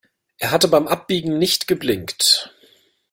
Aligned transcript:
Er 0.39 0.49
hatte 0.49 0.67
beim 0.67 0.87
Abbiegen 0.87 1.37
nicht 1.37 1.67
geblinkt. 1.67 2.51